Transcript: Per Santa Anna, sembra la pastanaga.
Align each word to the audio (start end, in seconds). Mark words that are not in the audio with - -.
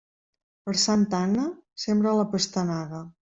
Per 0.69 0.73
Santa 0.83 1.19
Anna, 1.25 1.45
sembra 1.85 2.15
la 2.21 2.25
pastanaga. 2.33 3.05